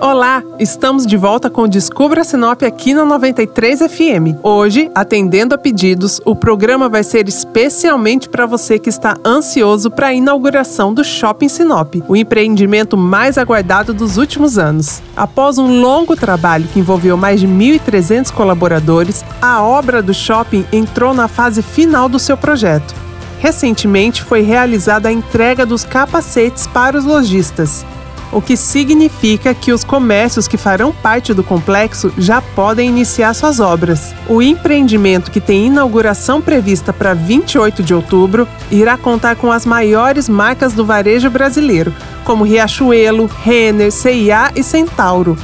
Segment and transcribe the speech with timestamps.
[0.00, 4.38] Olá, estamos de volta com Descubra Sinop aqui na 93 FM.
[4.44, 10.06] Hoje, atendendo a pedidos, o programa vai ser especialmente para você que está ansioso para
[10.06, 15.02] a inauguração do Shopping Sinop, o empreendimento mais aguardado dos últimos anos.
[15.16, 21.12] Após um longo trabalho que envolveu mais de 1.300 colaboradores, a obra do shopping entrou
[21.12, 22.94] na fase final do seu projeto.
[23.40, 27.84] Recentemente foi realizada a entrega dos capacetes para os lojistas
[28.32, 33.60] o que significa que os comércios que farão parte do complexo já podem iniciar suas
[33.60, 34.14] obras.
[34.28, 40.28] O empreendimento, que tem inauguração prevista para 28 de outubro, irá contar com as maiores
[40.28, 45.36] marcas do varejo brasileiro, como Riachuelo, Renner, CIA e Centauro.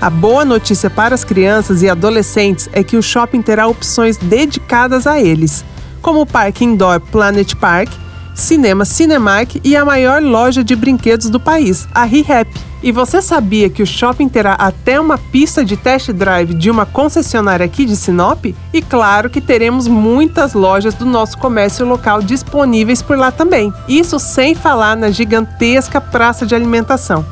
[0.00, 5.06] A boa notícia para as crianças e adolescentes é que o shopping terá opções dedicadas
[5.06, 5.62] a eles,
[6.00, 7.90] como o Parque Indoor Planet Park
[8.34, 12.48] Cinema Cinemark e a maior loja de brinquedos do país, a ReHap.
[12.82, 16.86] E você sabia que o shopping terá até uma pista de test drive de uma
[16.86, 18.46] concessionária aqui de Sinop?
[18.72, 23.70] E claro que teremos muitas lojas do nosso comércio local disponíveis por lá também.
[23.86, 27.24] Isso sem falar na gigantesca praça de alimentação.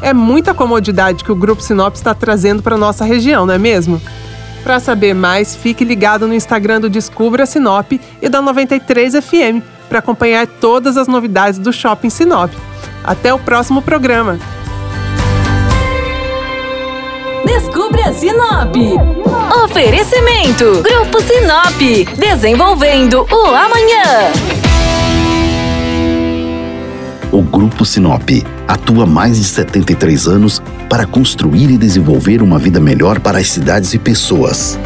[0.00, 4.00] É muita comodidade que o Grupo Sinop está trazendo para nossa região, não é mesmo?
[4.62, 9.98] Para saber mais, fique ligado no Instagram do Descubra Sinop e da 93 FM para
[9.98, 12.52] acompanhar todas as novidades do Shopping Sinop.
[13.02, 14.38] Até o próximo programa.
[17.44, 18.74] Descubra Sinop.
[19.64, 22.16] Oferecimento: Grupo Sinop.
[22.18, 24.32] Desenvolvendo o amanhã.
[27.30, 28.30] O Grupo Sinop
[28.68, 33.48] atua há mais de 73 anos para construir e desenvolver uma vida melhor para as
[33.48, 34.78] cidades e pessoas.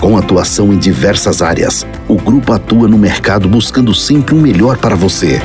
[0.00, 4.76] Com atuação em diversas áreas, o grupo atua no mercado buscando sempre o um melhor
[4.76, 5.40] para você.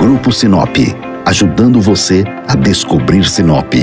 [0.00, 0.76] Grupo Sinop,
[1.24, 3.74] ajudando você a descobrir Sinop.